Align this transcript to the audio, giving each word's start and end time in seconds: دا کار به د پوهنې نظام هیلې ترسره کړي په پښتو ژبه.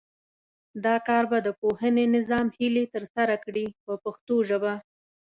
دا 0.85 0.95
کار 1.07 1.23
به 1.31 1.37
د 1.43 1.49
پوهنې 1.61 2.05
نظام 2.15 2.45
هیلې 2.57 2.85
ترسره 2.93 3.35
کړي 3.43 3.65
په 3.85 3.93
پښتو 4.03 4.35
ژبه. 4.49 4.73